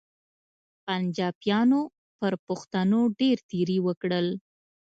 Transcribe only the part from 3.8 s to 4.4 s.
وکړل.